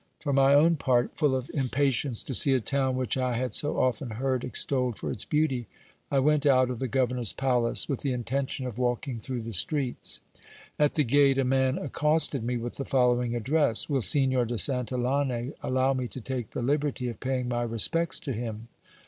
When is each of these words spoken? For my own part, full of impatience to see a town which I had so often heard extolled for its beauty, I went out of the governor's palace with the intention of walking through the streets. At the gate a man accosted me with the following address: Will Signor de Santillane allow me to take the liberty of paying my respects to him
For 0.19 0.33
my 0.33 0.55
own 0.55 0.77
part, 0.77 1.15
full 1.15 1.35
of 1.35 1.51
impatience 1.53 2.23
to 2.23 2.33
see 2.33 2.55
a 2.55 2.59
town 2.59 2.95
which 2.95 3.17
I 3.17 3.37
had 3.37 3.53
so 3.53 3.79
often 3.79 4.09
heard 4.17 4.43
extolled 4.43 4.97
for 4.97 5.11
its 5.11 5.25
beauty, 5.25 5.67
I 6.09 6.17
went 6.17 6.47
out 6.47 6.71
of 6.71 6.79
the 6.79 6.87
governor's 6.87 7.33
palace 7.33 7.87
with 7.87 7.99
the 7.99 8.11
intention 8.11 8.65
of 8.65 8.79
walking 8.79 9.19
through 9.19 9.43
the 9.43 9.53
streets. 9.53 10.21
At 10.79 10.95
the 10.95 11.03
gate 11.03 11.37
a 11.37 11.43
man 11.45 11.77
accosted 11.77 12.43
me 12.43 12.57
with 12.57 12.77
the 12.77 12.83
following 12.83 13.35
address: 13.35 13.89
Will 13.89 14.01
Signor 14.01 14.45
de 14.45 14.55
Santillane 14.57 15.53
allow 15.61 15.93
me 15.93 16.07
to 16.07 16.19
take 16.19 16.49
the 16.49 16.63
liberty 16.63 17.07
of 17.07 17.19
paying 17.19 17.47
my 17.47 17.61
respects 17.61 18.17
to 18.21 18.33
him 18.33 18.69